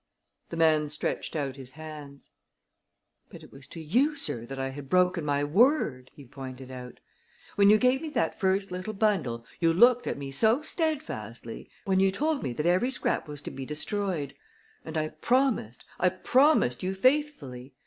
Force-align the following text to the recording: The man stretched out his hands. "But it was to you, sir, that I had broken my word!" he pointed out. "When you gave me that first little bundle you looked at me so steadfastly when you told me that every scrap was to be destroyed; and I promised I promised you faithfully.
The 0.49 0.57
man 0.57 0.89
stretched 0.89 1.35
out 1.35 1.57
his 1.57 1.73
hands. 1.73 2.31
"But 3.29 3.43
it 3.43 3.51
was 3.51 3.67
to 3.67 3.79
you, 3.79 4.15
sir, 4.15 4.47
that 4.47 4.57
I 4.57 4.69
had 4.69 4.89
broken 4.89 5.23
my 5.23 5.43
word!" 5.43 6.09
he 6.15 6.25
pointed 6.25 6.71
out. 6.71 6.99
"When 7.55 7.69
you 7.69 7.77
gave 7.77 8.01
me 8.01 8.09
that 8.09 8.33
first 8.39 8.71
little 8.71 8.93
bundle 8.95 9.45
you 9.59 9.71
looked 9.71 10.07
at 10.07 10.17
me 10.17 10.31
so 10.31 10.63
steadfastly 10.63 11.69
when 11.85 11.99
you 11.99 12.09
told 12.09 12.41
me 12.41 12.51
that 12.53 12.65
every 12.65 12.89
scrap 12.89 13.27
was 13.27 13.43
to 13.43 13.51
be 13.51 13.63
destroyed; 13.63 14.33
and 14.83 14.97
I 14.97 15.09
promised 15.09 15.85
I 15.99 16.09
promised 16.09 16.81
you 16.81 16.95
faithfully. 16.95 17.75